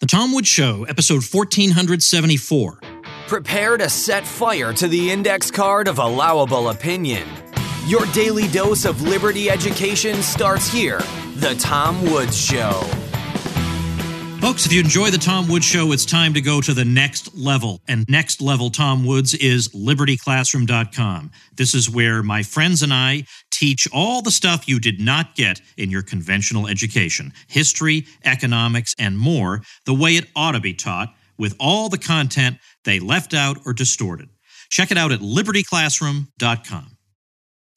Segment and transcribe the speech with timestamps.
[0.00, 2.78] The Tom Woods Show, episode 1474.
[3.26, 7.28] Prepare to set fire to the index card of allowable opinion.
[7.84, 11.02] Your daily dose of liberty education starts here.
[11.34, 12.80] The Tom Woods Show.
[14.40, 17.36] Folks, if you enjoy the Tom Woods Show, it's time to go to the next
[17.36, 17.82] level.
[17.86, 21.30] And next level Tom Woods is libertyclassroom.com.
[21.56, 23.26] This is where my friends and I
[23.60, 29.18] teach all the stuff you did not get in your conventional education history, economics, and
[29.18, 33.58] more the way it ought to be taught with all the content they left out
[33.66, 34.30] or distorted.
[34.70, 36.96] Check it out at libertyclassroom.com.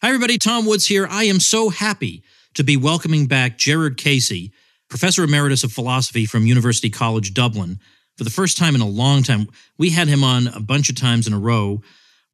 [0.02, 0.38] Hi, everybody.
[0.38, 1.05] Tom Woods here.
[1.09, 4.53] I am so happy to be welcoming back Gerard Casey
[4.94, 7.80] professor emeritus of philosophy from University College Dublin,
[8.16, 9.47] for the first time in a long time.
[9.75, 11.81] We had him on a bunch of times in a row,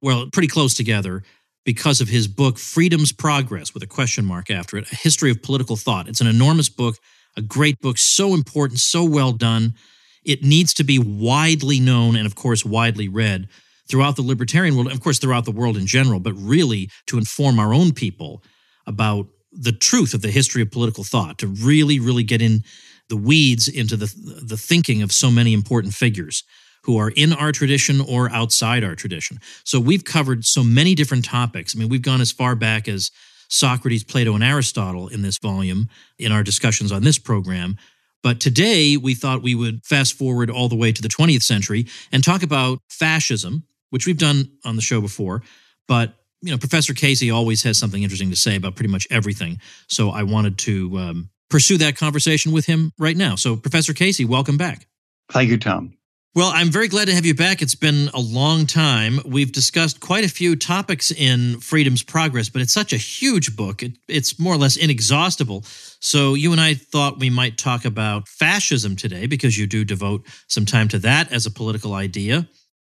[0.01, 1.23] well, pretty close together,
[1.65, 5.41] because of his book, Freedom's Progress, with a question mark after it, A History of
[5.41, 6.07] Political Thought.
[6.07, 6.95] It's an enormous book,
[7.37, 9.75] a great book, so important, so well done.
[10.23, 13.47] It needs to be widely known and, of course, widely read
[13.89, 17.59] throughout the libertarian world, of course, throughout the world in general, but really to inform
[17.59, 18.43] our own people
[18.85, 22.63] about the truth of the history of political thought, to really, really get in
[23.09, 24.13] the weeds into the,
[24.43, 26.43] the thinking of so many important figures
[26.89, 29.39] who are in our tradition or outside our tradition.
[29.63, 31.75] So we've covered so many different topics.
[31.75, 33.11] I mean, we've gone as far back as
[33.47, 37.77] Socrates, Plato, and Aristotle in this volume in our discussions on this program.
[38.23, 41.85] But today we thought we would fast forward all the way to the 20th century
[42.11, 45.43] and talk about fascism, which we've done on the show before,
[45.87, 49.59] but you know, Professor Casey always has something interesting to say about pretty much everything.
[49.89, 53.35] So I wanted to um, pursue that conversation with him right now.
[53.35, 54.87] So, Professor Casey, welcome back.
[55.31, 55.98] Thank you, Tom.
[56.35, 57.63] Well, I'm very glad to have you back.
[57.63, 59.19] It's been a long time.
[59.25, 63.81] We've discussed quite a few topics in Freedom's Progress, but it's such a huge book.
[63.81, 65.63] It, it's more or less inexhaustible.
[65.99, 70.23] So, you and I thought we might talk about fascism today because you do devote
[70.47, 72.47] some time to that as a political idea.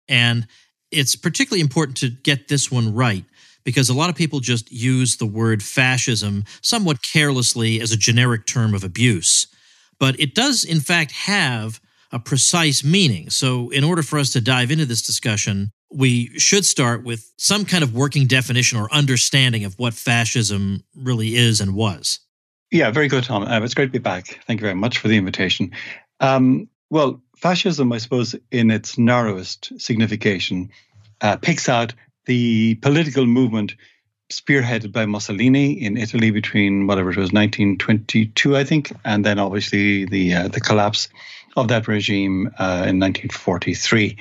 [0.08, 0.48] And
[0.91, 3.25] it's particularly important to get this one right
[3.62, 8.45] because a lot of people just use the word fascism somewhat carelessly as a generic
[8.45, 9.47] term of abuse.
[10.01, 11.80] But it does, in fact, have
[12.13, 13.31] a precise meaning.
[13.31, 17.65] So, in order for us to dive into this discussion, we should start with some
[17.65, 22.21] kind of working definition or understanding of what fascism really is and was.
[22.71, 23.43] Yeah, very good, Tom.
[23.43, 24.41] Uh, it's great to be back.
[24.47, 25.73] Thank you very much for the invitation.
[26.21, 30.71] Um, well, fascism, I suppose, in its narrowest signification,
[31.21, 31.95] uh, picks out
[32.27, 33.75] the political movement
[34.31, 40.05] spearheaded by Mussolini in Italy between whatever it was 1922 I think and then obviously
[40.05, 41.09] the uh, the collapse
[41.56, 44.16] of that regime uh, in 1943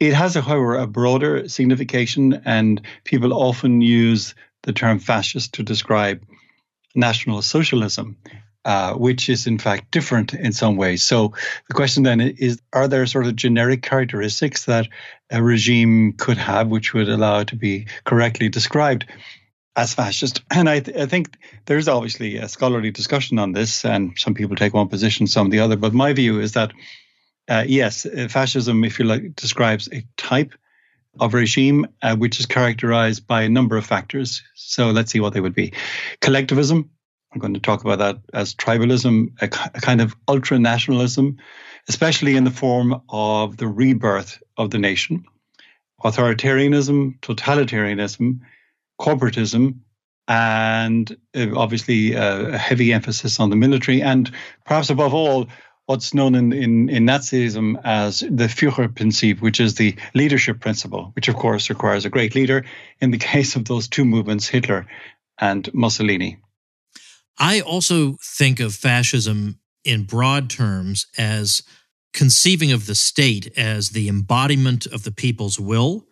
[0.00, 6.22] it has however a broader signification and people often use the term fascist to describe
[6.94, 8.16] national socialism
[8.64, 11.02] uh, which is in fact different in some ways.
[11.02, 11.34] So
[11.68, 14.88] the question then is are there sort of generic characteristics that
[15.30, 19.04] a regime could have which would allow it to be correctly described?
[19.76, 21.36] As fascist, and I, th- I think
[21.66, 25.60] there's obviously a scholarly discussion on this, and some people take one position, some the
[25.60, 25.76] other.
[25.76, 26.72] But my view is that
[27.48, 30.54] uh, yes, uh, fascism, if you like, describes a type
[31.20, 34.42] of regime uh, which is characterized by a number of factors.
[34.54, 35.72] So let's see what they would be.
[36.20, 36.90] Collectivism,
[37.32, 41.38] I'm going to talk about that as tribalism, a, a kind of ultra nationalism,
[41.88, 45.24] especially in the form of the rebirth of the nation,
[46.02, 48.40] authoritarianism, totalitarianism,
[49.00, 49.78] corporatism,
[50.28, 54.30] and uh, obviously uh, a heavy emphasis on the military, and
[54.64, 55.46] perhaps above all,
[55.86, 61.28] what's known in, in, in Nazism as the Führerprinzip, which is the leadership principle, which
[61.28, 62.64] of course requires a great leader.
[63.00, 64.86] In the case of those two movements, Hitler
[65.38, 66.38] and Mussolini.
[67.38, 71.62] I also think of fascism in broad terms as
[72.12, 76.06] conceiving of the state as the embodiment of the people's will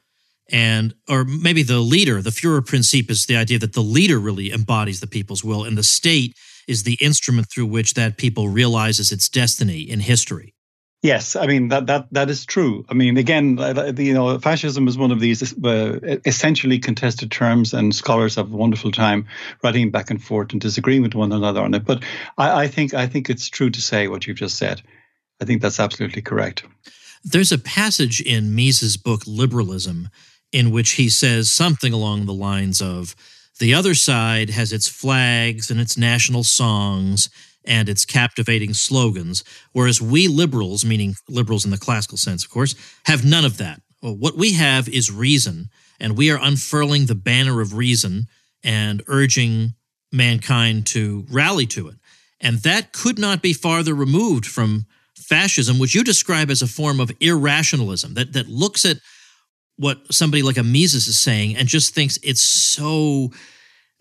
[0.51, 5.01] and or maybe the leader the Führerprinzip is the idea that the leader really embodies
[5.01, 6.37] the people's will and the state
[6.69, 10.55] is the instrument through which that people realizes its destiny in history
[11.03, 12.85] Yes, I mean that that that is true.
[12.89, 13.59] I mean, again,
[13.99, 18.57] you know, fascism is one of these uh, essentially contested terms, and scholars have a
[18.57, 19.27] wonderful time
[19.65, 21.85] writing back and forth and disagreeing with one another on it.
[21.85, 22.05] But
[22.39, 24.81] I, I think I think it's true to say what you've just said.
[25.41, 26.63] I think that's absolutely correct.
[27.25, 30.09] There's a passage in Mises' book Liberalism
[30.53, 33.17] in which he says something along the lines of,
[33.59, 37.29] "The other side has its flags and its national songs."
[37.65, 42.75] and its captivating slogans, whereas we liberals, meaning liberals in the classical sense, of course,
[43.05, 43.81] have none of that.
[44.03, 45.71] Well, what we have is reason,
[46.01, 48.27] and we are unfurling the banner of reason
[48.65, 49.75] and urging
[50.11, 51.97] mankind to rally to it.
[52.41, 56.99] And that could not be farther removed from fascism, which you describe as a form
[56.99, 58.99] of irrationalism that that looks at
[59.83, 63.33] what somebody like a Mises is saying and just thinks it's so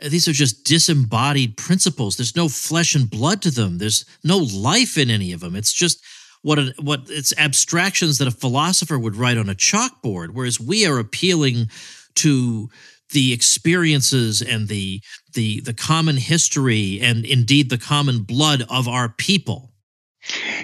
[0.03, 2.17] these are just disembodied principles.
[2.17, 3.79] There's no flesh and blood to them.
[3.79, 5.55] There's no life in any of them.
[5.55, 6.03] It's just
[6.43, 10.85] what a, what it's abstractions that a philosopher would write on a chalkboard, whereas we
[10.85, 11.69] are appealing
[12.15, 12.69] to
[13.11, 15.01] the experiences and the
[15.33, 19.71] the the common history and indeed the common blood of our people.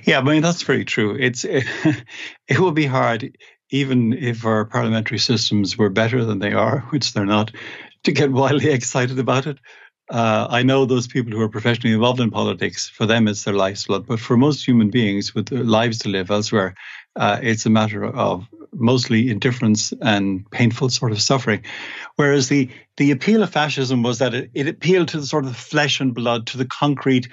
[0.04, 1.18] Yeah, I mean that's very true.
[1.20, 1.66] It's it,
[2.48, 3.36] it will be hard
[3.70, 7.52] even if our parliamentary systems were better than they are, which they're not,
[8.04, 9.58] to get wildly excited about it.
[10.10, 13.54] Uh, I know those people who are professionally involved in politics, for them it's their
[13.54, 14.08] life's blood.
[14.08, 16.76] But for most human beings with lives to live elsewhere,
[17.18, 21.64] uh, it's a matter of mostly indifference and painful sort of suffering.
[22.16, 25.58] Whereas the, the appeal of fascism was that it, it appealed to the sort of
[25.58, 27.28] flesh and blood, to the concrete,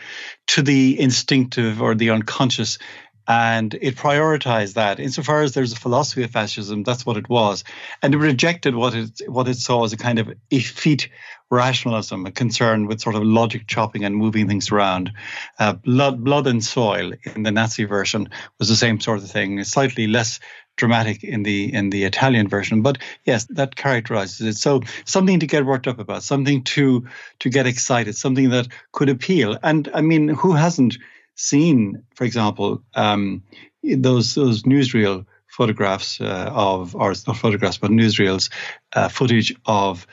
[0.49, 2.79] to the instinctive or the unconscious
[3.27, 5.01] and it prioritized that.
[5.01, 7.65] Insofar as there's a philosophy of fascism, that's what it was,
[8.03, 11.09] and it rejected what it what it saw as a kind of effete
[11.51, 15.13] rationalism, a concern with sort of logic chopping and moving things around.
[15.59, 18.29] Uh, blood, blood and soil in the Nazi version
[18.59, 20.41] was the same sort of thing, slightly less
[20.77, 22.83] dramatic in the in the Italian version.
[22.83, 24.57] But yes, that characterizes it.
[24.57, 27.07] So something to get worked up about, something to
[27.41, 29.57] to get excited, something that could appeal.
[29.63, 30.99] And I mean, who hasn't?
[31.35, 33.43] Seen, for example, um,
[33.83, 38.51] those those newsreel photographs uh, of, or not photographs, but newsreels
[38.93, 40.07] uh, footage of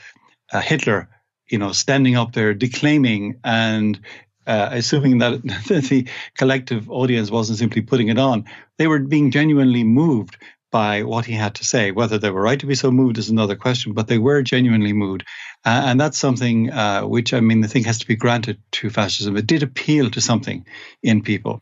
[0.51, 1.09] uh, Hitler,
[1.47, 3.99] you know, standing up there declaiming and
[4.45, 8.45] uh, assuming that the collective audience wasn't simply putting it on,
[8.77, 10.37] they were being genuinely moved
[10.71, 11.91] by what he had to say.
[11.91, 14.93] Whether they were right to be so moved is another question, but they were genuinely
[14.93, 15.23] moved.
[15.65, 18.89] Uh, and that's something uh, which, I mean, I think has to be granted to
[18.89, 19.37] fascism.
[19.37, 20.65] It did appeal to something
[21.03, 21.61] in people.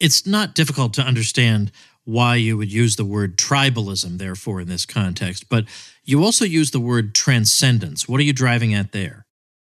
[0.00, 1.70] It's not difficult to understand
[2.04, 5.64] why you would use the word tribalism, therefore, in this context, but
[6.04, 8.08] you also use the word transcendence.
[8.08, 9.24] What are you driving at there?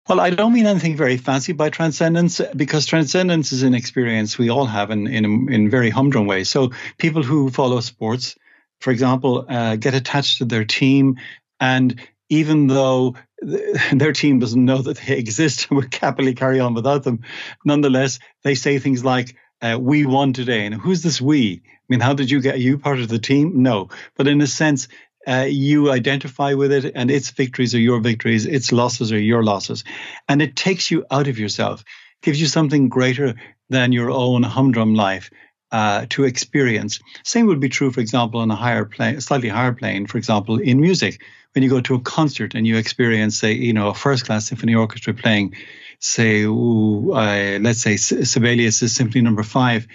[0.07, 4.50] Well, I don't mean anything very fancy by transcendence because transcendence is an experience we
[4.50, 6.50] all have in, in, in very humdrum ways.
[6.50, 8.36] So, people who follow sports,
[8.79, 11.18] for example, uh, get attached to their team.
[11.59, 13.15] And even though
[13.91, 17.21] their team doesn't know that they exist and would happily carry on without them,
[17.65, 20.65] nonetheless, they say things like, uh, we won today.
[20.65, 21.62] And who's this we?
[21.65, 23.63] I mean, how did you get, you part of the team?
[23.63, 23.89] No.
[24.15, 24.88] But in a sense,
[25.27, 29.44] uh, you identify with it and its victories are your victories, its losses are your
[29.44, 29.83] losses.
[30.29, 31.83] And it takes you out of yourself,
[32.21, 33.35] gives you something greater
[33.69, 35.29] than your own humdrum life
[35.72, 37.00] uh, to experience.
[37.24, 40.60] Same would be true, for example, on a higher plane, slightly higher plane, for example,
[40.60, 41.22] in music.
[41.54, 44.75] When you go to a concert and you experience, say, you know, a first-class symphony
[44.75, 45.56] orchestra playing,
[46.00, 49.88] say, ooh, uh, let's say Sibelius' Symphony Number Five,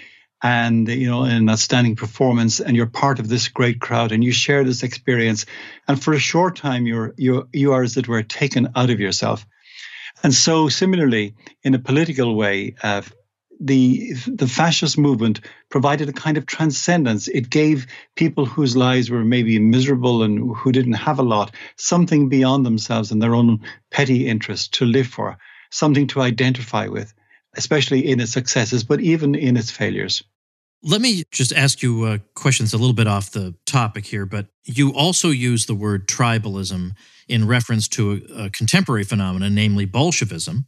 [0.43, 4.33] and you know, an outstanding performance, and you're part of this great crowd, and you
[4.33, 5.45] share this experience,
[5.87, 8.99] and for a short time, you're you you are, as it were, taken out of
[8.99, 9.45] yourself.
[10.21, 13.01] And so, similarly, in a political way, uh,
[13.63, 15.39] the the fascist movement
[15.69, 17.27] provided a kind of transcendence.
[17.27, 22.29] It gave people whose lives were maybe miserable and who didn't have a lot something
[22.29, 23.61] beyond themselves and their own
[23.91, 25.37] petty interests to live for,
[25.71, 27.13] something to identify with,
[27.55, 30.23] especially in its successes, but even in its failures.
[30.85, 34.47] Let me just ask you uh, questions a little bit off the topic here, but
[34.65, 36.91] you also use the word tribalism
[37.29, 40.65] in reference to a, a contemporary phenomenon, namely Bolshevism.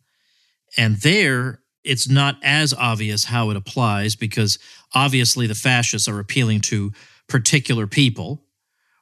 [0.77, 4.59] And there, it's not as obvious how it applies because
[4.93, 6.91] obviously the fascists are appealing to
[7.29, 8.43] particular people,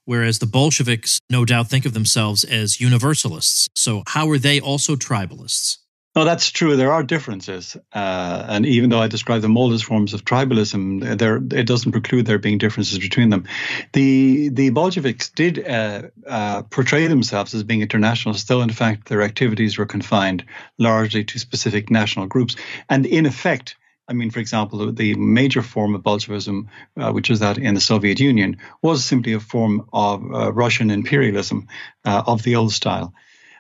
[0.06, 3.68] whereas the Bolsheviks no doubt think of themselves as universalists.
[3.76, 5.78] So, how are they also tribalists?
[6.16, 6.76] No, that's true.
[6.76, 11.18] There are differences, uh, and even though I describe them all as forms of tribalism,
[11.18, 13.46] there it doesn't preclude there being differences between them.
[13.94, 19.24] The the Bolsheviks did uh, uh, portray themselves as being internationalists, though in fact their
[19.24, 20.46] activities were confined
[20.78, 22.56] largely to specific national groups,
[22.90, 23.76] and in effect.
[24.06, 26.68] I mean, for example, the major form of Bolshevism,
[26.98, 30.92] uh, which was that in the Soviet Union, was simply a form of uh, Russian
[30.92, 31.68] imperialism
[32.04, 33.14] uh, of the old style.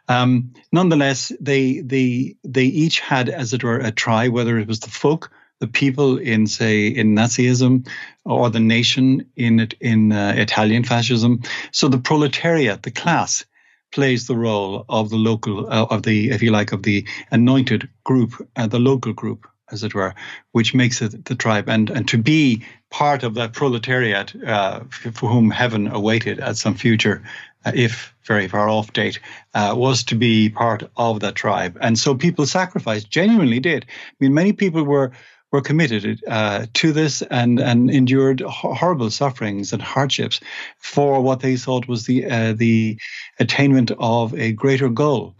[0.07, 4.79] Um, nonetheless, they they they each had, as it were, a try, whether it was
[4.79, 7.87] the folk, the people in say in Nazism,
[8.25, 11.41] or the nation in in uh, Italian fascism.
[11.71, 13.45] So the proletariat, the class,
[13.93, 17.87] plays the role of the local uh, of the, if you like, of the anointed
[18.03, 20.15] group, uh, the local group, as it were,
[20.51, 21.69] which makes it the tribe.
[21.69, 26.75] And and to be part of that proletariat uh, for whom heaven awaited at some
[26.75, 27.23] future
[27.65, 29.19] if very far off date,
[29.53, 31.77] uh, was to be part of that tribe.
[31.81, 33.85] And so people sacrificed, genuinely did.
[33.87, 35.11] I mean, many people were
[35.51, 40.39] were committed uh, to this and, and endured horrible sufferings and hardships
[40.79, 42.99] for what they thought was the uh, the
[43.39, 45.35] attainment of a greater goal.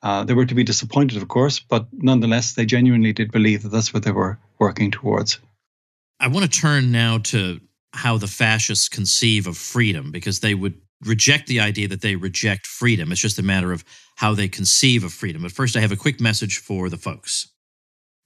[0.00, 3.70] Uh, they were to be disappointed, of course, but nonetheless, they genuinely did believe that
[3.70, 5.40] that's what they were working towards.
[6.20, 7.60] I want to turn now to
[7.92, 12.66] how the fascists conceive of freedom, because they would reject the idea that they reject
[12.66, 13.12] freedom.
[13.12, 13.84] It's just a matter of
[14.16, 15.42] how they conceive of freedom.
[15.42, 17.48] But first, I have a quick message for the folks.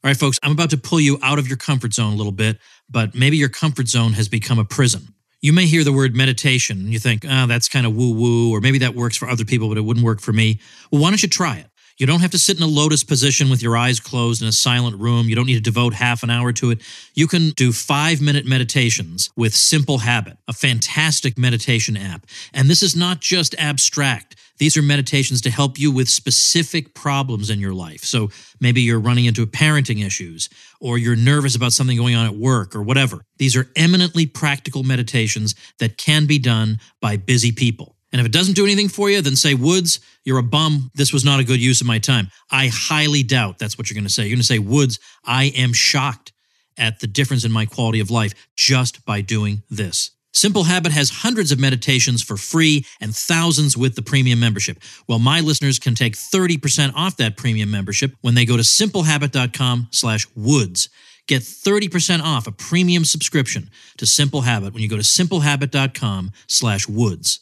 [0.05, 2.33] All right, folks, I'm about to pull you out of your comfort zone a little
[2.33, 2.59] bit,
[2.91, 5.15] but maybe your comfort zone has become a prison.
[5.41, 8.53] You may hear the word meditation and you think, oh, that's kind of woo woo,
[8.53, 10.61] or maybe that works for other people, but it wouldn't work for me.
[10.91, 11.67] Well, why don't you try it?
[11.99, 14.53] You don't have to sit in a lotus position with your eyes closed in a
[14.53, 15.29] silent room.
[15.29, 16.81] You don't need to devote half an hour to it.
[17.15, 22.27] You can do five minute meditations with Simple Habit, a fantastic meditation app.
[22.53, 24.37] And this is not just abstract.
[24.59, 28.05] These are meditations to help you with specific problems in your life.
[28.05, 28.31] So
[28.61, 30.49] maybe you're running into parenting issues,
[30.81, 33.25] or you're nervous about something going on at work, or whatever.
[33.39, 37.97] These are eminently practical meditations that can be done by busy people.
[38.13, 40.91] And if it doesn't do anything for you, then say, Woods, you're a bum.
[40.95, 42.29] This was not a good use of my time.
[42.51, 44.25] I highly doubt that's what you're going to say.
[44.25, 46.33] You're going to say, Woods, I am shocked
[46.77, 50.11] at the difference in my quality of life just by doing this.
[50.35, 54.79] Simple Habit has hundreds of meditations for free and thousands with the premium membership.
[55.07, 59.89] Well, my listeners can take 30% off that premium membership when they go to simplehabit.com
[59.91, 60.89] slash woods.
[61.29, 66.89] Get 30% off a premium subscription to Simple Habit when you go to simplehabit.com slash
[66.89, 67.41] woods.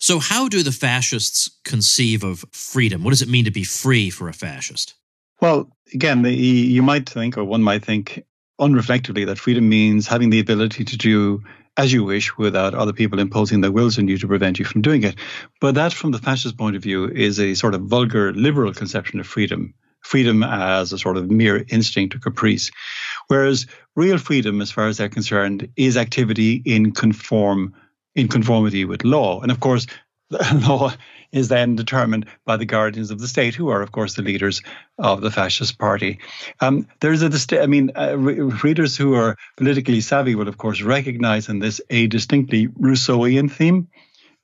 [0.00, 3.04] So how do the fascists conceive of freedom?
[3.04, 4.94] What does it mean to be free for a fascist?
[5.42, 8.24] Well, again, the, you might think, or one might think
[8.58, 11.42] unreflectively, that freedom means having the ability to do
[11.76, 14.82] as you wish without other people imposing their wills on you to prevent you from
[14.82, 15.16] doing it.
[15.60, 19.20] But that, from the fascist point of view, is a sort of vulgar liberal conception
[19.20, 19.74] of freedom.
[20.00, 22.70] Freedom as a sort of mere instinct or caprice.
[23.28, 23.66] Whereas
[23.96, 27.74] real freedom, as far as they're concerned, is activity in conform
[28.20, 29.40] in conformity with law.
[29.40, 29.86] And of course,
[30.54, 30.92] law
[31.32, 34.62] is then determined by the guardians of the state, who are, of course, the leaders
[34.98, 36.18] of the fascist party.
[36.60, 40.82] Um, there's a, I mean, uh, re- readers who are politically savvy will, of course,
[40.82, 43.88] recognize in this a distinctly Rousseauian theme.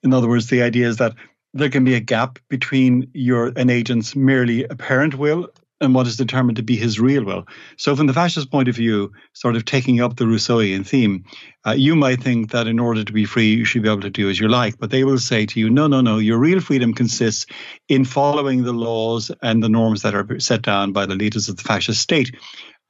[0.03, 1.15] In other words, the idea is that
[1.55, 5.49] there can be a gap between your an agent's merely apparent will
[5.81, 7.47] and what is determined to be his real will.
[7.77, 11.25] So, from the fascist point of view, sort of taking up the Rousseauian theme,
[11.67, 14.11] uh, you might think that in order to be free, you should be able to
[14.11, 14.79] do as you like.
[14.79, 17.47] But they will say to you, no, no, no, your real freedom consists
[17.89, 21.57] in following the laws and the norms that are set down by the leaders of
[21.57, 22.35] the fascist state.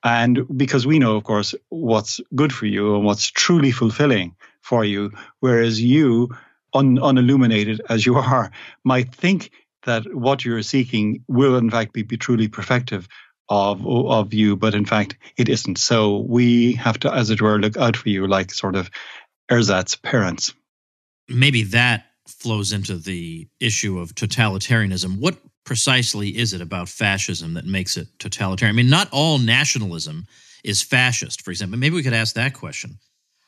[0.04, 4.84] And because we know, of course, what's good for you and what's truly fulfilling for
[4.84, 6.28] you, whereas you,
[6.74, 8.52] un- unilluminated as you are,
[8.84, 9.50] might think
[9.86, 13.06] that what you're seeking will in fact be, be truly perfective
[13.48, 15.78] of of you, but in fact it isn't.
[15.78, 18.90] So we have to, as it were, look out for you like sort of
[19.50, 20.52] ersatz parents.
[21.28, 25.18] Maybe that flows into the issue of totalitarianism.
[25.18, 28.74] What precisely is it about fascism that makes it totalitarian?
[28.74, 30.26] I mean, not all nationalism
[30.64, 31.78] is fascist, for example.
[31.78, 32.98] Maybe we could ask that question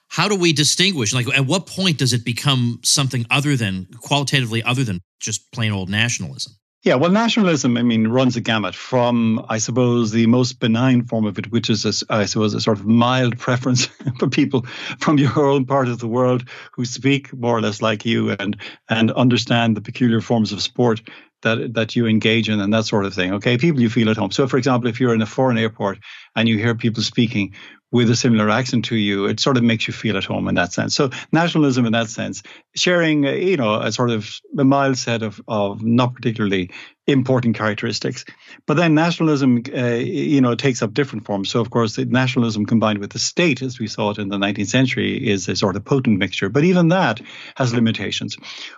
[0.09, 4.63] how do we distinguish like at what point does it become something other than qualitatively
[4.63, 9.45] other than just plain old nationalism yeah well nationalism i mean runs a gamut from
[9.49, 12.79] i suppose the most benign form of it which is a, I suppose a sort
[12.79, 13.87] of mild preference
[14.19, 14.63] for people
[14.99, 18.57] from your own part of the world who speak more or less like you and
[18.89, 21.01] and understand the peculiar forms of sport
[21.43, 23.33] that that you engage in and that sort of thing.
[23.35, 24.31] Okay, people you feel at home.
[24.31, 25.99] So, for example, if you're in a foreign airport
[26.35, 27.55] and you hear people speaking
[27.91, 30.55] with a similar accent to you, it sort of makes you feel at home in
[30.57, 30.95] that sense.
[30.95, 32.43] So nationalism in that sense,
[32.77, 36.71] sharing, uh, you know, a sort of a mild set of, of not particularly
[37.07, 38.27] important characteristics.
[38.67, 41.49] But then nationalism, uh, you know, takes up different forms.
[41.49, 44.69] So of course, nationalism combined with the state, as we saw it in the 19th
[44.69, 46.51] century, is a sort of potent mixture.
[46.51, 47.21] But even that
[47.57, 48.37] has limitations.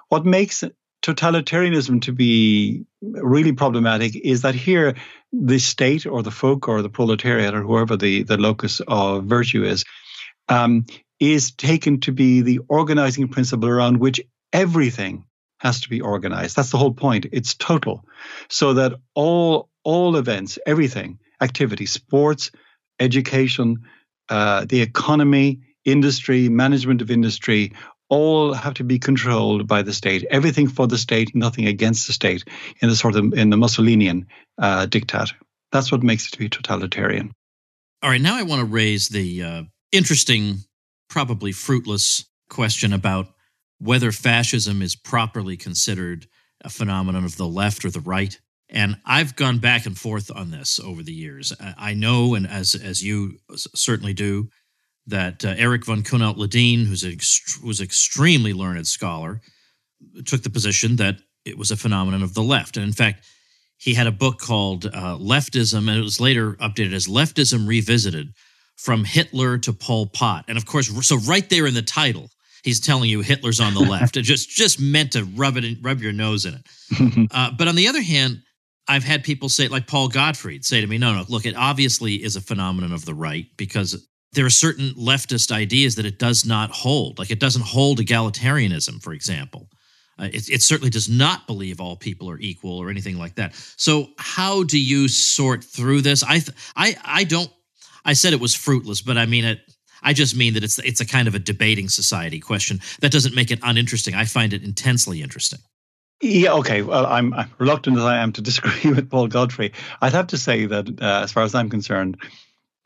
[0.09, 0.63] What makes
[1.03, 4.95] totalitarianism to be really problematic is that here
[5.33, 9.65] the state or the folk or the proletariat or whoever the, the locus of virtue
[9.65, 9.85] is
[10.49, 10.85] um,
[11.19, 14.21] is taken to be the organizing principle around which
[14.53, 15.25] everything
[15.59, 16.57] has to be organized.
[16.57, 17.27] That's the whole point.
[17.33, 18.05] It's total.
[18.49, 22.51] So that all all events everything activity sports
[22.99, 23.79] education
[24.29, 27.73] uh, the economy industry management of industry
[28.11, 30.27] all have to be controlled by the state.
[30.31, 32.45] Everything for the state, nothing against the state.
[32.83, 34.27] In the sort of in the Mussolinian
[34.59, 35.33] uh, diktat.
[35.73, 37.33] That's what makes it to be totalitarian.
[38.03, 39.63] All right, now I want to raise the uh,
[39.93, 40.59] interesting,
[41.09, 43.29] probably fruitless question about
[43.79, 46.27] whether fascism is properly considered
[46.63, 48.39] a phenomenon of the left or the right.
[48.69, 51.53] And I've gone back and forth on this over the years.
[51.77, 54.49] I know, and as as you certainly do,
[55.11, 59.41] that uh, Erik von Kuehnelt-Leddihn, who's an ext- who's extremely learned scholar,
[60.25, 62.77] took the position that it was a phenomenon of the left.
[62.77, 63.25] And in fact,
[63.79, 68.35] he had a book called uh, Leftism, and it was later updated as Leftism Revisited
[68.77, 70.45] From Hitler to Pol Pot.
[70.49, 72.31] And of course, so right there in the title,
[72.63, 74.17] he's telling you Hitler's on the left.
[74.17, 77.29] it just just meant to rub it, in, rub your nose in it.
[77.33, 78.43] uh, but on the other hand,
[78.87, 82.17] I've had people say, like Paul Gottfried, say to me, no, no, look, it obviously
[82.17, 86.47] is a phenomenon of the right because there are certain leftist ideas that it does
[86.47, 87.19] not hold.
[87.19, 89.69] Like it doesn't hold egalitarianism, for example.
[90.19, 93.55] Uh, it, it, certainly does not believe all people are equal or anything like that.
[93.77, 96.23] So, how do you sort through this?
[96.23, 97.51] I, th- I, I don't.
[98.05, 99.61] I said it was fruitless, but I mean it.
[100.03, 102.81] I just mean that it's it's a kind of a debating society question.
[103.01, 104.15] That doesn't make it uninteresting.
[104.15, 105.61] I find it intensely interesting.
[106.23, 106.83] Yeah, okay.
[106.83, 109.73] Well, I'm, I'm reluctant as I am to disagree with Paul Gottfried.
[110.03, 112.19] I'd have to say that, uh, as far as I'm concerned,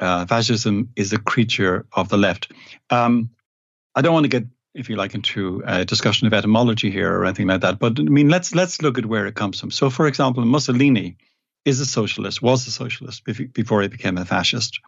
[0.01, 2.53] uh, fascism is a creature of the left.
[2.91, 3.31] Um,
[3.95, 7.25] I don't want to get, if you like, into a discussion of etymology here or
[7.25, 7.79] anything like that.
[7.79, 9.71] But I mean, let's let's look at where it comes from.
[9.71, 11.17] So, for example, Mussolini
[11.65, 14.81] is a socialist, was a socialist before he became a fascist.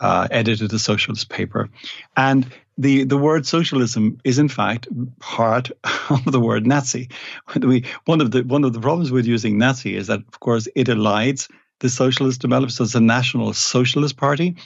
[0.00, 1.68] Uh, edited a socialist paper,
[2.16, 2.46] and
[2.76, 4.86] the the word socialism is in fact
[5.18, 5.72] part
[6.10, 7.08] of the word Nazi.
[7.60, 10.68] We, one of the one of the problems with using Nazi is that, of course,
[10.76, 11.48] it elides
[11.80, 12.72] the socialist developed.
[12.72, 14.56] So it's a national socialist party.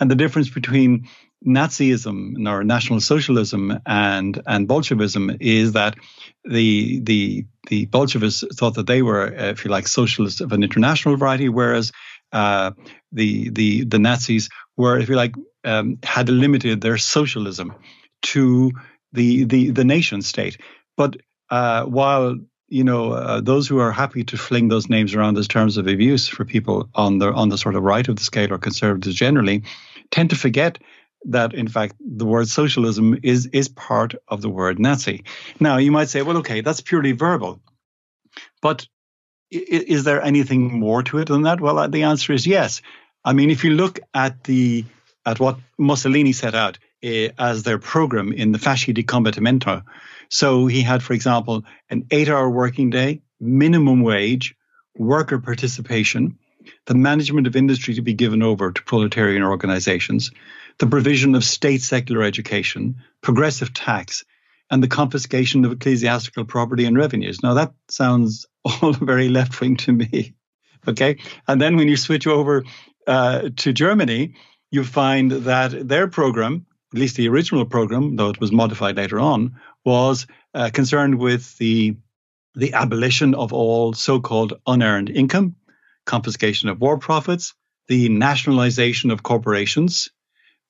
[0.00, 1.08] And the difference between
[1.46, 5.94] Nazism or National Socialism and and Bolshevism is that
[6.44, 11.16] the the the Bolsheviks thought that they were, if you like, socialists of an international
[11.16, 11.92] variety, whereas
[12.32, 12.72] uh,
[13.12, 17.74] the the the Nazis were, if you like, um, had limited their socialism
[18.22, 18.72] to
[19.12, 20.58] the the the nation state.
[20.96, 21.16] But
[21.50, 22.36] uh, while
[22.68, 25.86] you know, uh, those who are happy to fling those names around as terms of
[25.86, 29.14] abuse for people on the on the sort of right of the scale or conservatives
[29.14, 29.62] generally,
[30.10, 30.78] tend to forget
[31.26, 35.24] that in fact the word socialism is is part of the word Nazi.
[35.60, 37.60] Now you might say, well, okay, that's purely verbal,
[38.60, 38.86] but
[39.50, 41.60] is there anything more to it than that?
[41.60, 42.82] Well, the answer is yes.
[43.24, 44.84] I mean, if you look at the
[45.26, 49.82] at what Mussolini set out uh, as their program in the Fasci di Combattimento,
[50.34, 54.56] so he had, for example, an eight hour working day, minimum wage,
[54.98, 56.40] worker participation,
[56.86, 60.32] the management of industry to be given over to proletarian organizations,
[60.80, 64.24] the provision of state secular education, progressive tax,
[64.72, 67.40] and the confiscation of ecclesiastical property and revenues.
[67.40, 70.34] Now, that sounds all very left wing to me.
[70.86, 71.16] Okay.
[71.48, 72.62] And then when you switch over
[73.06, 74.34] uh, to Germany,
[74.70, 79.18] you find that their program, at least the original program, though it was modified later
[79.18, 81.96] on, was uh, concerned with the
[82.56, 85.56] the abolition of all so-called unearned income,
[86.06, 87.52] confiscation of war profits,
[87.88, 90.08] the nationalization of corporations,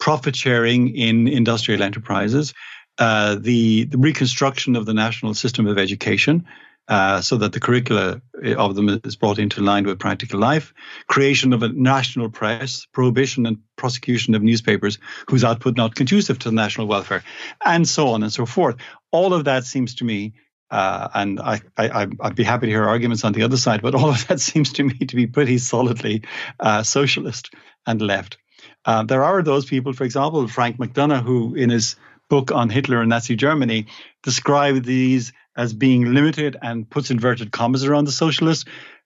[0.00, 2.54] profit sharing in industrial enterprises,
[2.98, 6.46] uh, the, the, reconstruction of the national system of education,
[6.86, 8.20] uh, so that the curricula
[8.56, 10.74] of them is brought into line with practical life,
[11.08, 14.98] creation of a national press, prohibition and prosecution of newspapers
[15.28, 17.24] whose output not conducive to the national welfare,
[17.64, 18.76] and so on and so forth.
[19.14, 20.32] All of that seems to me,
[20.72, 23.94] uh, and I, I, would be happy to hear arguments on the other side, but
[23.94, 26.22] all of that seems to me to be pretty solidly
[26.58, 27.54] uh, socialist
[27.86, 28.38] and left.
[28.84, 31.94] Uh, there are those people, for example, Frank McDonough, who in his
[32.28, 33.86] book on Hitler and Nazi Germany
[34.24, 38.64] described these as being limited and puts inverted commas around the socialists.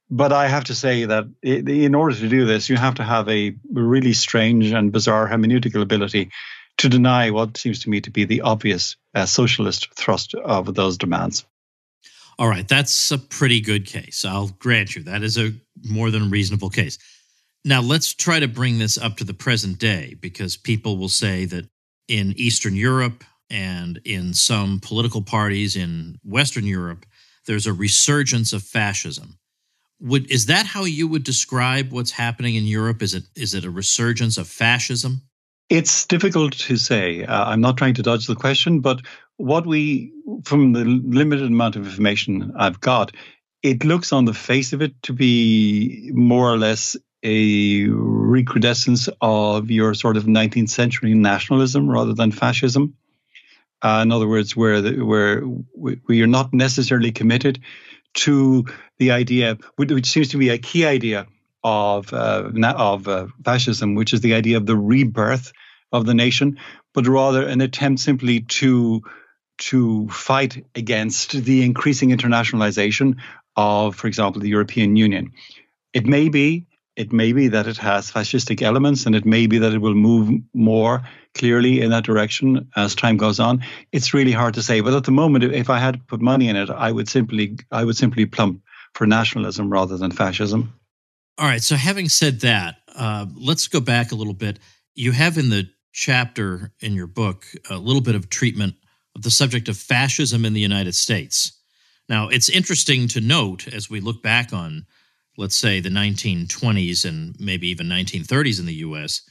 [0.09, 3.29] But I have to say that in order to do this, you have to have
[3.29, 6.31] a really strange and bizarre hermeneutical ability
[6.79, 10.97] to deny what seems to me to be the obvious uh, socialist thrust of those
[10.97, 11.45] demands.
[12.39, 14.25] All right, that's a pretty good case.
[14.25, 15.53] I'll grant you that is a
[15.85, 16.99] more than reasonable case.
[17.65, 21.45] Now, let's try to bring this up to the present day because people will say
[21.47, 21.69] that
[22.07, 27.05] in Eastern Europe and in some political parties in Western Europe,
[27.47, 29.39] there's a resurgence of fascism.
[30.01, 33.03] Would is that how you would describe what's happening in Europe?
[33.03, 35.23] Is it is it a resurgence of fascism?
[35.69, 37.25] It's difficult to say.
[37.25, 39.03] Uh, I'm not trying to dodge the question, but
[39.37, 40.13] what we,
[40.45, 43.13] from the limited amount of information I've got,
[43.63, 49.71] it looks on the face of it to be more or less a recrudescence of
[49.71, 52.95] your sort of 19th century nationalism rather than fascism.
[53.83, 55.43] Uh, in other words, where where
[55.75, 57.61] we are not necessarily committed
[58.15, 58.65] to
[58.99, 61.27] the idea, which seems to be a key idea
[61.65, 65.53] of uh, of uh, fascism, which is the idea of the rebirth
[65.93, 66.59] of the nation,
[66.95, 69.03] but rather an attempt simply to
[69.59, 73.17] to fight against the increasing internationalization
[73.57, 75.33] of, for example, the European Union.
[75.93, 76.67] It may be
[76.99, 79.95] it may be that it has fascistic elements and it may be that it will
[79.95, 83.65] move more clearly in that direction as time goes on.
[83.93, 84.81] It's really hard to say.
[84.81, 87.57] But at the moment, if I had to put money in it, I would simply
[87.71, 88.63] I would simply plump
[88.95, 90.75] for nationalism rather than fascism.
[91.39, 91.63] All right.
[91.63, 94.59] So having said that, uh, let's go back a little bit.
[94.95, 98.75] You have in the chapter in your book a little bit of treatment
[99.15, 101.53] of the subject of fascism in the United States.
[102.09, 104.87] Now, it's interesting to note as we look back on
[105.39, 109.23] let's say the 1920s and maybe even 1930s in the US,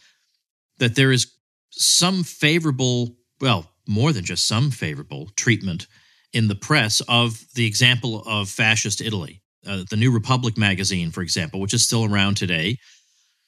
[0.79, 1.33] that there is
[1.71, 5.85] some favorable, well, more than just some favorable treatment
[6.33, 9.41] in the press of the example of fascist Italy.
[9.67, 12.77] Uh, the New Republic magazine, for example, which is still around today,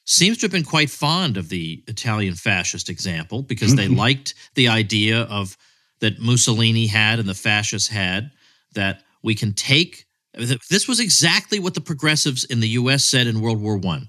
[0.04, 4.68] seems to have been quite fond of the Italian fascist example because they liked the
[4.68, 5.56] idea of
[6.00, 8.30] that Mussolini had and the fascists had
[8.74, 13.04] that we can take this was exactly what the progressives in the U.S.
[13.04, 14.08] said in World War One.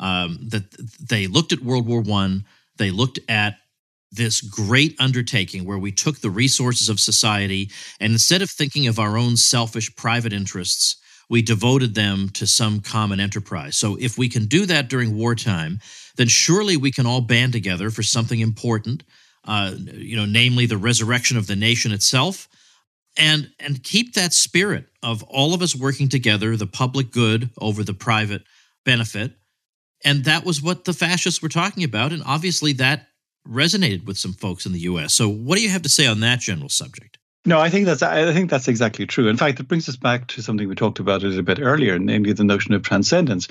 [0.00, 0.64] Um, that
[1.08, 2.44] they looked at World War One,
[2.78, 3.56] they looked at
[4.10, 7.70] this great undertaking where we took the resources of society
[8.00, 10.96] and instead of thinking of our own selfish private interests,
[11.30, 13.76] we devoted them to some common enterprise.
[13.76, 15.78] So if we can do that during wartime,
[16.16, 19.04] then surely we can all band together for something important,
[19.46, 22.48] uh, you know, namely the resurrection of the nation itself
[23.16, 27.84] and and keep that spirit of all of us working together the public good over
[27.84, 28.42] the private
[28.84, 29.32] benefit.
[30.04, 33.06] And that was what the fascists were talking about and obviously that
[33.46, 36.20] resonated with some folks in the US so what do you have to say on
[36.20, 39.28] that general subject no, I think that's I think that's exactly true.
[39.28, 41.98] In fact, it brings us back to something we talked about a little bit earlier,
[41.98, 43.48] namely the notion of transcendence.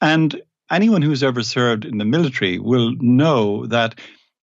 [0.00, 3.96] And anyone who's ever served in the military will know that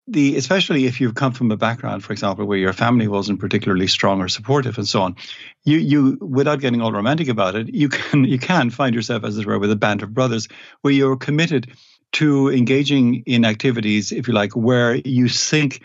[0.07, 3.85] the especially if you've come from a background, for example, where your family wasn't particularly
[3.85, 5.15] strong or supportive and so on,
[5.65, 9.37] you you without getting all romantic about it, you can you can find yourself as
[9.37, 10.47] it were with a band of brothers
[10.81, 11.71] where you're committed
[12.11, 15.83] to engaging in activities, if you like, where you sink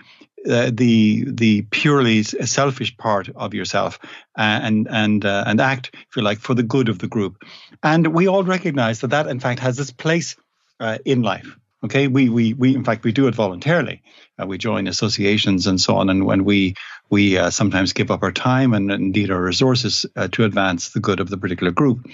[0.49, 3.99] uh, the the purely selfish part of yourself
[4.37, 7.45] and and uh, and act, if you like, for the good of the group.
[7.83, 10.37] And we all recognize that that, in fact, has its place
[10.81, 11.57] uh, in life.
[11.85, 14.03] Okay, we we we in fact we do it voluntarily.
[14.41, 16.75] Uh, we join associations and so on, and when we
[17.11, 21.01] we uh, sometimes give up our time and indeed our resources uh, to advance the
[21.01, 22.09] good of the particular group.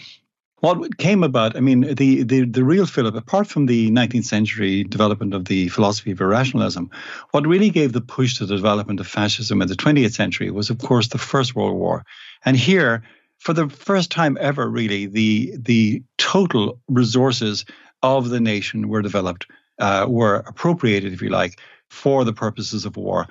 [0.61, 4.85] What came about, I mean, the, the, the real fillip, apart from the 19th century
[4.85, 6.91] development of the philosophy of irrationalism,
[7.31, 10.69] what really gave the push to the development of fascism in the 20th century was,
[10.69, 12.05] of course, the First World War.
[12.45, 13.03] And here,
[13.39, 17.65] for the first time ever, really, the, the total resources
[18.03, 19.47] of the nation were developed
[19.79, 23.27] uh, were appropriated, if you like, for the purposes of war.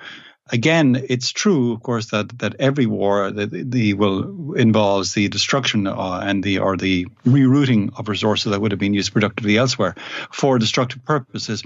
[0.52, 5.86] Again, it's true, of course, that that every war the, the will involves the destruction
[5.86, 9.94] uh, and the or the rerouting of resources that would have been used productively elsewhere
[10.32, 11.62] for destructive purposes.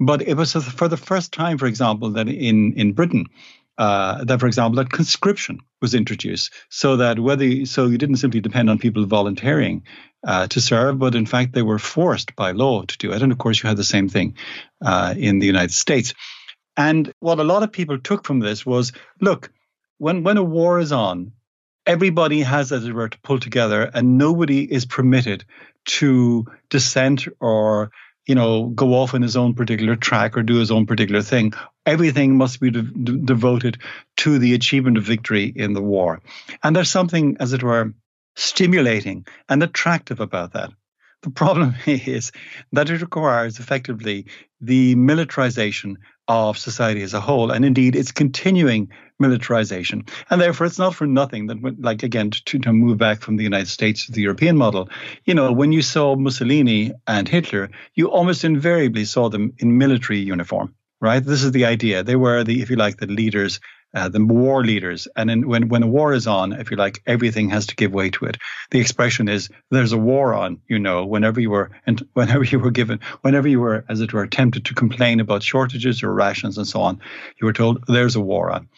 [0.00, 3.26] But it was for the first time, for example, that in in Britain,
[3.78, 8.40] uh, that, for example, that conscription was introduced, so that whether so you didn't simply
[8.40, 9.82] depend on people volunteering
[10.26, 13.22] uh, to serve, but in fact they were forced by law to do it.
[13.22, 14.36] And of course, you had the same thing
[14.84, 16.14] uh, in the United States.
[16.76, 19.50] And what a lot of people took from this was, look,
[19.98, 21.32] when when a war is on,
[21.86, 25.44] everybody has, as it were, to pull together, and nobody is permitted
[25.86, 27.90] to dissent or
[28.26, 31.52] you know, go off in his own particular track or do his own particular thing.
[31.84, 33.78] Everything must be de- de- devoted
[34.16, 36.22] to the achievement of victory in the war.
[36.62, 37.92] And there's something, as it were,
[38.36, 40.70] stimulating and attractive about that.
[41.24, 42.32] The problem is
[42.72, 44.26] that it requires effectively
[44.60, 45.96] the militarization
[46.28, 50.04] of society as a whole, and indeed its continuing militarization.
[50.28, 53.42] And therefore, it's not for nothing that, like, again, to, to move back from the
[53.42, 54.90] United States to the European model,
[55.24, 60.18] you know, when you saw Mussolini and Hitler, you almost invariably saw them in military
[60.18, 61.24] uniform, right?
[61.24, 62.02] This is the idea.
[62.02, 63.60] They were the, if you like, the leaders
[63.94, 65.06] uh, the war leaders.
[65.16, 67.92] And in, when when a war is on, if you like, everything has to give
[67.92, 68.38] way to it.
[68.70, 72.58] The expression is "there's a war on." You know, whenever you were and whenever you
[72.58, 76.58] were given, whenever you were, as it were, tempted to complain about shortages or rations
[76.58, 77.00] and so on,
[77.40, 78.68] you were told there's a war on.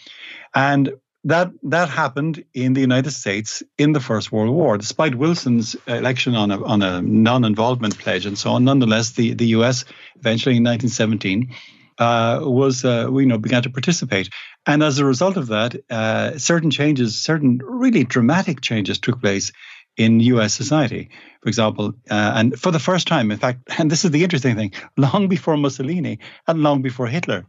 [0.55, 0.93] And
[1.25, 6.37] that that happened in the United States in the First World War, despite Wilson's election
[6.37, 8.65] on a on a non-involvement pledge and so on.
[8.65, 9.85] Nonetheless, the the U.S.
[10.15, 11.53] eventually in 1917
[11.99, 14.29] uh, was uh, you know began to participate,
[14.67, 19.53] and as a result of that, uh, certain changes, certain really dramatic changes took place
[19.97, 20.55] in U.S.
[20.55, 21.11] society.
[21.43, 24.57] For example, uh, and for the first time, in fact, and this is the interesting
[24.57, 27.47] thing, long before Mussolini and long before Hitler,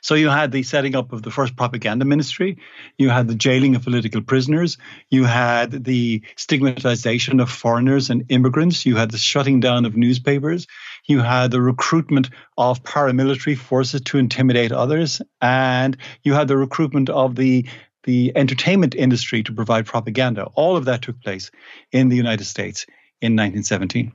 [0.00, 2.58] So you had the setting up of the first propaganda ministry,
[2.98, 4.78] you had the jailing of political prisoners,
[5.10, 10.66] you had the stigmatization of foreigners and immigrants, you had the shutting down of newspapers,
[11.06, 17.10] you had the recruitment of paramilitary forces to intimidate others, and you had the recruitment
[17.10, 17.66] of the
[18.04, 20.44] the entertainment industry to provide propaganda.
[20.54, 21.50] All of that took place
[21.90, 22.86] in the United States
[23.20, 24.12] in 1917.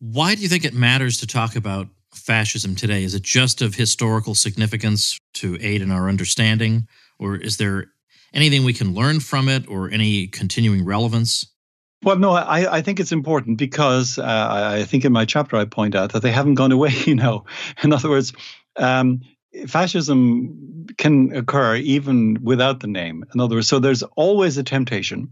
[0.00, 3.04] Why do you think it matters to talk about fascism today?
[3.04, 6.86] Is it just of historical significance to aid in our understanding,
[7.18, 7.86] or is there
[8.32, 11.46] anything we can learn from it, or any continuing relevance?
[12.02, 15.66] Well, no, I, I think it's important because uh, I think in my chapter I
[15.66, 16.92] point out that they haven't gone away.
[17.06, 17.44] You know,
[17.82, 18.32] in other words,
[18.76, 19.20] um,
[19.66, 23.24] fascism can occur even without the name.
[23.34, 25.30] In other words, so there's always a temptation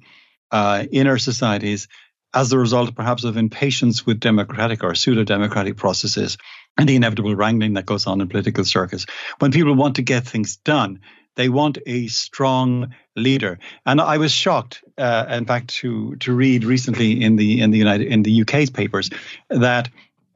[0.51, 1.89] uh, in our societies
[2.35, 6.37] as a result, perhaps, of impatience with democratic or pseudo democratic processes
[6.77, 9.07] and the inevitable wrangling that goes on in political circles.
[9.39, 11.01] When people want to get things done,
[11.37, 13.61] they want a strong leader.
[13.87, 17.79] And I was shocked, uh, in fact, to to read recently in the in the
[17.79, 19.09] United in the UK's papers
[19.49, 19.89] that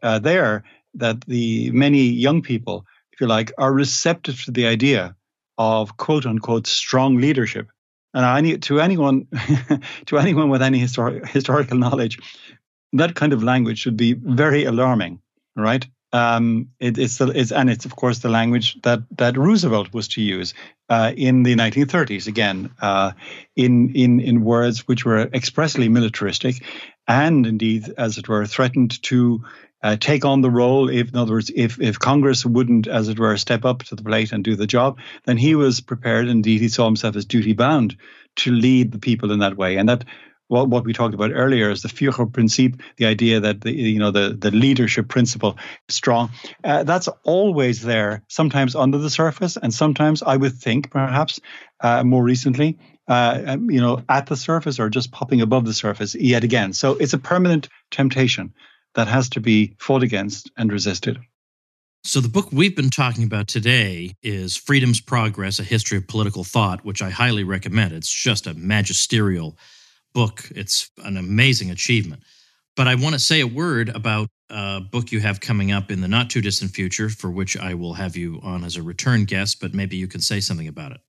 [0.02, 5.16] uh, there that the many young people, if you like, are receptive to the idea
[5.58, 7.68] of quote unquote strong leadership.
[8.14, 9.26] And I, to anyone
[10.06, 12.18] to anyone with any histori- historical knowledge,
[12.92, 15.20] that kind of language should be very alarming,
[15.56, 15.86] right?
[16.14, 20.08] Um, it, it's, the, it's and it's of course the language that that Roosevelt was
[20.08, 20.52] to use
[20.90, 22.26] uh, in the 1930s.
[22.26, 23.12] Again, uh,
[23.56, 26.62] in in in words which were expressly militaristic,
[27.08, 29.42] and indeed, as it were, threatened to
[29.82, 30.88] uh, take on the role.
[30.88, 34.02] If, in other words, if if Congress wouldn't, as it were, step up to the
[34.02, 36.28] plate and do the job, then he was prepared.
[36.28, 37.96] Indeed, he saw himself as duty bound
[38.36, 40.04] to lead the people in that way, and that
[40.48, 44.10] what, what we talked about earlier is the Führerprinzip, the idea that the you know
[44.10, 45.56] the the leadership principle
[45.88, 46.30] strong.
[46.62, 51.40] Uh, that's always there, sometimes under the surface, and sometimes I would think perhaps
[51.80, 55.74] uh, more recently, uh, um, you know, at the surface or just popping above the
[55.74, 56.72] surface yet again.
[56.72, 58.52] So it's a permanent temptation
[58.94, 61.18] that has to be fought against and resisted.
[62.04, 66.42] So, the book we've been talking about today is Freedom's Progress A History of Political
[66.42, 67.92] Thought, which I highly recommend.
[67.92, 69.56] It's just a magisterial
[70.12, 70.48] book.
[70.54, 72.24] It's an amazing achievement.
[72.74, 76.00] But I want to say a word about a book you have coming up in
[76.00, 79.24] the not too distant future, for which I will have you on as a return
[79.24, 81.00] guest, but maybe you can say something about it.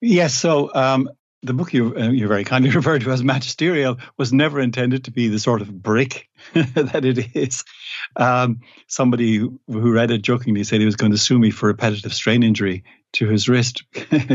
[0.00, 0.34] Yes.
[0.34, 1.08] So, um,
[1.42, 5.10] the book you, uh, you very kindly referred to as magisterial was never intended to
[5.10, 7.64] be the sort of brick that it is.
[8.16, 12.14] Um, somebody who, read it jokingly said he was going to sue me for repetitive
[12.14, 13.84] strain injury to his wrist.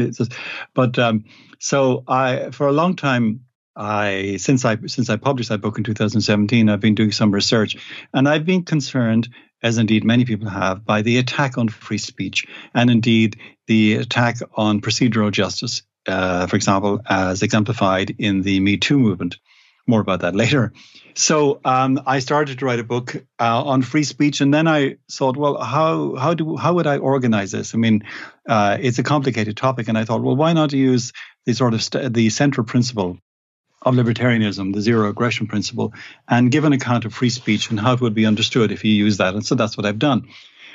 [0.73, 1.25] but um,
[1.59, 3.41] so I, for a long time,
[3.77, 7.75] I since I since I published that book in 2017, I've been doing some research,
[8.13, 9.27] and I've been concerned,
[9.61, 13.37] as indeed many people have, by the attack on free speech and indeed
[13.67, 15.81] the attack on procedural justice.
[16.07, 19.37] Uh, for example, as exemplified in the Me Too movement.
[19.87, 20.73] More about that later.
[21.13, 24.97] So um, I started to write a book uh, on free speech, and then I
[25.09, 27.75] thought, well, how how do how would I organize this?
[27.75, 28.03] I mean,
[28.49, 31.13] uh, it's a complicated topic, and I thought, well, why not use
[31.45, 33.19] the sort of st- the central principle
[33.81, 35.93] of libertarianism, the zero aggression principle,
[36.27, 38.91] and give an account of free speech and how it would be understood if you
[38.91, 39.35] use that.
[39.35, 40.27] And so that's what I've done.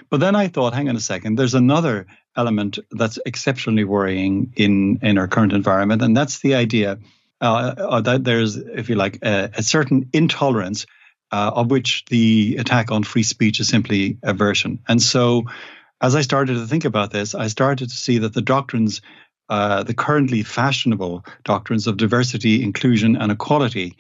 [0.09, 4.99] But then I thought, hang on a second, there's another element that's exceptionally worrying in,
[5.03, 6.99] in our current environment, and that's the idea
[7.43, 10.87] uh, uh that there's, if you like, a, a certain intolerance
[11.33, 14.81] uh, of which the attack on free speech is simply a version.
[14.89, 15.45] And so
[16.01, 19.01] as I started to think about this, I started to see that the doctrines
[19.51, 23.97] uh, the currently fashionable doctrines of diversity, inclusion, and equality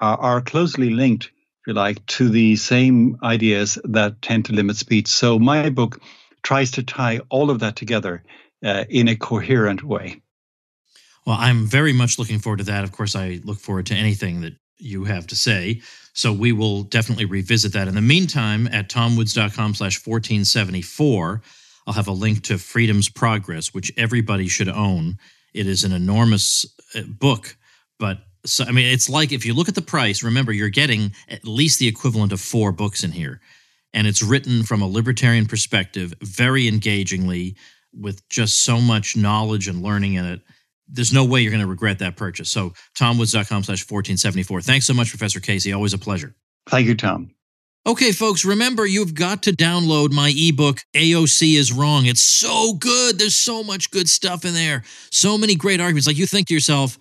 [0.00, 1.30] uh, are closely linked,
[1.64, 5.08] if you like, to the same ideas that tend to limit speech.
[5.08, 5.98] So my book
[6.42, 8.22] tries to tie all of that together
[8.62, 10.20] uh, in a coherent way.
[11.26, 12.84] Well, I'm very much looking forward to that.
[12.84, 15.80] Of course, I look forward to anything that you have to say.
[16.12, 17.88] So we will definitely revisit that.
[17.88, 21.40] In the meantime, at tomwoods.com slash 1474,
[21.86, 25.18] I'll have a link to Freedom's Progress, which everybody should own.
[25.54, 27.56] It is an enormous uh, book,
[27.98, 31.12] but so I mean, it's like if you look at the price, remember you're getting
[31.28, 33.40] at least the equivalent of four books in here,
[33.92, 37.56] and it's written from a libertarian perspective, very engagingly,
[37.92, 40.40] with just so much knowledge and learning in it.
[40.86, 42.50] There's no way you're going to regret that purchase.
[42.50, 44.60] So, tomwoods.com slash 1474.
[44.60, 45.72] Thanks so much, Professor Casey.
[45.72, 46.34] Always a pleasure.
[46.68, 47.30] Thank you, Tom.
[47.86, 52.06] Okay, folks, remember you've got to download my ebook, AOC is Wrong.
[52.06, 53.18] It's so good.
[53.18, 54.84] There's so much good stuff in there.
[55.10, 56.06] So many great arguments.
[56.06, 56.98] Like you think to yourself,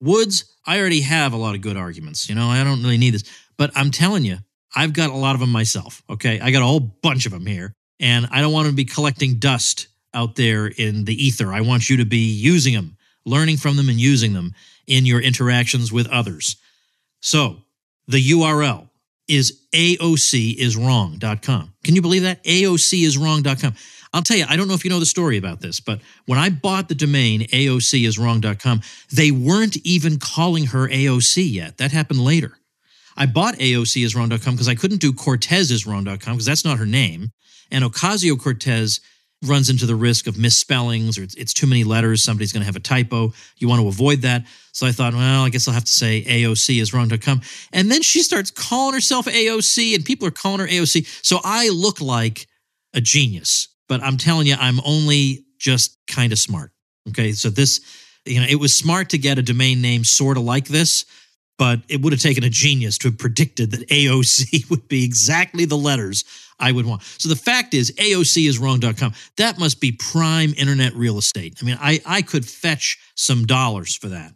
[0.00, 2.28] Woods, I already have a lot of good arguments.
[2.28, 3.24] You know, I don't really need this.
[3.56, 4.38] But I'm telling you,
[4.74, 6.02] I've got a lot of them myself.
[6.08, 6.40] Okay.
[6.40, 7.74] I got a whole bunch of them here.
[8.00, 11.52] And I don't want to be collecting dust out there in the ether.
[11.52, 14.54] I want you to be using them, learning from them, and using them
[14.86, 16.56] in your interactions with others.
[17.20, 17.56] So
[18.06, 18.88] the URL
[19.26, 21.74] is aociswrong.com.
[21.84, 22.42] Can you believe that?
[22.44, 23.74] aociswrong.com.
[24.12, 26.38] I'll tell you, I don't know if you know the story about this, but when
[26.38, 28.80] I bought the domain aociswrong.com,
[29.12, 31.78] they weren't even calling her AOC yet.
[31.78, 32.58] That happened later.
[33.16, 37.32] I bought aociswrong.com because I couldn't do corteziswrong.com because that's not her name.
[37.70, 39.00] And Ocasio Cortez
[39.44, 42.22] runs into the risk of misspellings or it's, it's too many letters.
[42.22, 43.32] Somebody's going to have a typo.
[43.56, 44.44] You want to avoid that.
[44.72, 47.42] So I thought, well, I guess I'll have to say AOC is wrong.com.
[47.72, 51.24] And then she starts calling herself AOC and people are calling her AOC.
[51.24, 52.46] So I look like
[52.94, 56.70] a genius, but I'm telling you, I'm only just kind of smart.
[57.08, 57.32] Okay.
[57.32, 57.80] So this,
[58.24, 61.04] you know, it was smart to get a domain name sort of like this,
[61.56, 65.64] but it would have taken a genius to have predicted that AOC would be exactly
[65.64, 66.24] the letters
[66.60, 67.02] I would want.
[67.02, 69.14] So the fact is, AOC is wrong.com.
[69.36, 71.58] That must be prime internet real estate.
[71.60, 74.32] I mean, I, I could fetch some dollars for that,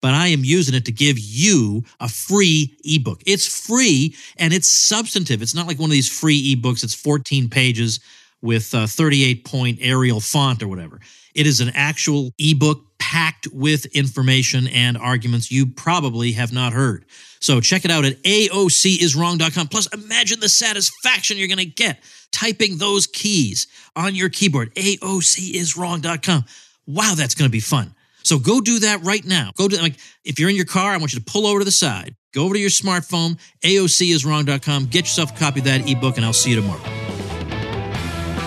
[0.00, 3.22] but I am using it to give you a free ebook.
[3.26, 5.42] It's free and it's substantive.
[5.42, 6.84] It's not like one of these free ebooks.
[6.84, 8.00] It's 14 pages
[8.44, 11.00] with 38 point Arial font or whatever.
[11.34, 17.04] It is an actual ebook packed with information and arguments you probably have not heard.
[17.40, 19.68] So check it out at aociswrong.com.
[19.68, 24.74] Plus, imagine the satisfaction you're going to get typing those keys on your keyboard.
[24.74, 26.44] aociswrong.com.
[26.86, 27.94] Wow, that's going to be fun.
[28.22, 29.50] So go do that right now.
[29.56, 31.64] Go to like if you're in your car, I want you to pull over to
[31.64, 32.14] the side.
[32.32, 36.32] Go over to your smartphone, aociswrong.com, get yourself a copy of that ebook, and I'll
[36.32, 37.13] see you tomorrow.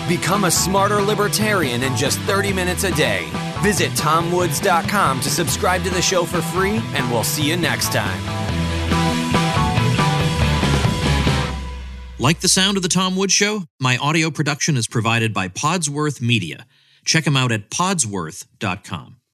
[0.08, 3.28] Become a smarter libertarian in just 30 minutes a day.
[3.62, 8.20] Visit tomwoods.com to subscribe to the show for free, and we'll see you next time.
[12.18, 13.64] Like the sound of The Tom Woods Show?
[13.78, 16.66] My audio production is provided by Podsworth Media.
[17.04, 19.17] Check them out at podsworth.com.